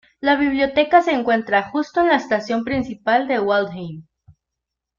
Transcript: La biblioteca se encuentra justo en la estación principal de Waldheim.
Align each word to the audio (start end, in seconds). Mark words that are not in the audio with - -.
La 0.19 0.35
biblioteca 0.35 1.03
se 1.03 1.11
encuentra 1.11 1.61
justo 1.69 2.01
en 2.01 2.07
la 2.07 2.15
estación 2.15 2.63
principal 2.63 3.27
de 3.27 3.39
Waldheim. 3.39 4.01